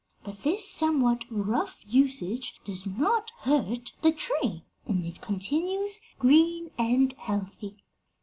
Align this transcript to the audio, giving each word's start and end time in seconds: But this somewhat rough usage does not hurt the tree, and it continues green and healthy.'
But 0.23 0.41
this 0.41 0.67
somewhat 0.67 1.25
rough 1.29 1.83
usage 1.87 2.59
does 2.63 2.87
not 2.87 3.29
hurt 3.41 3.91
the 4.01 4.11
tree, 4.11 4.63
and 4.87 5.05
it 5.05 5.21
continues 5.21 5.99
green 6.17 6.71
and 6.75 7.13
healthy.' 7.19 7.83